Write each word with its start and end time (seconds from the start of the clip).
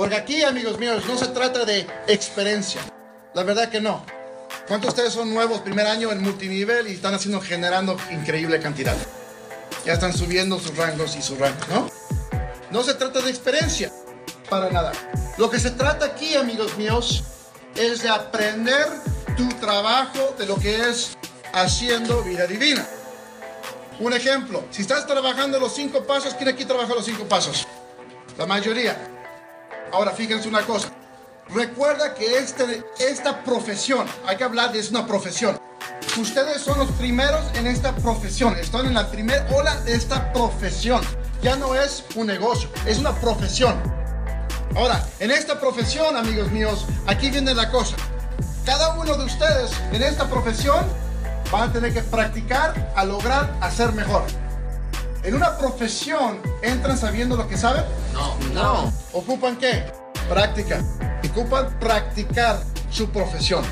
Porque 0.00 0.16
aquí, 0.16 0.42
amigos 0.42 0.78
míos, 0.78 1.04
no 1.06 1.18
se 1.18 1.26
trata 1.26 1.66
de 1.66 1.86
experiencia. 2.06 2.80
La 3.34 3.42
verdad 3.42 3.68
que 3.68 3.82
no. 3.82 4.02
¿Cuántos 4.66 4.94
de 4.94 5.02
ustedes 5.02 5.12
son 5.12 5.34
nuevos 5.34 5.60
primer 5.60 5.86
año 5.86 6.10
en 6.10 6.22
multinivel 6.22 6.88
y 6.88 6.92
están 6.92 7.12
haciendo, 7.12 7.38
generando 7.42 7.98
increíble 8.10 8.58
cantidad? 8.60 8.96
Ya 9.84 9.92
están 9.92 10.16
subiendo 10.16 10.58
sus 10.58 10.74
rangos 10.74 11.16
y 11.16 11.20
sus 11.20 11.38
rangos, 11.38 11.68
¿no? 11.68 11.90
No 12.70 12.82
se 12.82 12.94
trata 12.94 13.20
de 13.20 13.28
experiencia, 13.28 13.92
para 14.48 14.70
nada. 14.70 14.92
Lo 15.36 15.50
que 15.50 15.60
se 15.60 15.70
trata 15.72 16.06
aquí, 16.06 16.34
amigos 16.34 16.78
míos, 16.78 17.22
es 17.76 18.02
de 18.02 18.08
aprender 18.08 18.86
tu 19.36 19.46
trabajo 19.60 20.34
de 20.38 20.46
lo 20.46 20.56
que 20.56 20.80
es 20.88 21.14
haciendo 21.52 22.22
vida 22.22 22.46
divina. 22.46 22.88
Un 23.98 24.14
ejemplo, 24.14 24.64
si 24.70 24.80
estás 24.80 25.06
trabajando 25.06 25.60
los 25.60 25.74
cinco 25.74 26.04
pasos, 26.04 26.32
¿quién 26.32 26.48
aquí 26.48 26.64
trabaja 26.64 26.94
los 26.94 27.04
cinco 27.04 27.24
pasos? 27.24 27.66
La 28.38 28.46
mayoría. 28.46 29.18
Ahora, 29.92 30.12
fíjense 30.12 30.48
una 30.48 30.62
cosa. 30.62 30.88
Recuerda 31.52 32.14
que 32.14 32.38
este, 32.38 32.84
esta 33.00 33.42
profesión, 33.42 34.06
hay 34.26 34.36
que 34.36 34.44
hablar 34.44 34.72
de 34.72 34.78
es 34.78 34.90
una 34.90 35.06
profesión. 35.06 35.58
Ustedes 36.16 36.60
son 36.62 36.78
los 36.78 36.90
primeros 36.92 37.40
en 37.54 37.66
esta 37.66 37.94
profesión, 37.96 38.56
están 38.56 38.86
en 38.86 38.94
la 38.94 39.10
primera 39.10 39.46
ola 39.52 39.74
de 39.80 39.94
esta 39.94 40.32
profesión. 40.32 41.02
Ya 41.42 41.56
no 41.56 41.74
es 41.74 42.04
un 42.14 42.26
negocio, 42.26 42.68
es 42.86 42.98
una 42.98 43.14
profesión. 43.14 43.74
Ahora, 44.76 45.04
en 45.18 45.32
esta 45.32 45.58
profesión, 45.58 46.16
amigos 46.16 46.50
míos, 46.52 46.86
aquí 47.06 47.30
viene 47.30 47.54
la 47.54 47.70
cosa. 47.70 47.96
Cada 48.64 48.94
uno 48.94 49.16
de 49.16 49.24
ustedes 49.24 49.72
en 49.92 50.02
esta 50.02 50.28
profesión 50.28 50.84
van 51.50 51.70
a 51.70 51.72
tener 51.72 51.92
que 51.92 52.02
practicar 52.02 52.92
a 52.94 53.04
lograr 53.04 53.56
hacer 53.60 53.92
mejor. 53.92 54.22
En 55.22 55.34
una 55.34 55.58
profesión, 55.58 56.40
¿entran 56.62 56.96
sabiendo 56.96 57.36
lo 57.36 57.46
que 57.46 57.56
saben? 57.56 57.84
No, 58.14 58.36
no. 58.54 58.92
¿Ocupan 59.12 59.56
qué? 59.56 59.84
Práctica. 60.30 60.82
Ocupan 61.30 61.78
practicar 61.78 62.58
su 62.90 63.10
profesión. 63.10 63.62